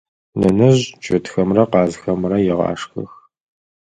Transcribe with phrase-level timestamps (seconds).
[0.39, 3.11] Нэнэжъ чэтхэмрэ къазхэмрэ егъашхэх.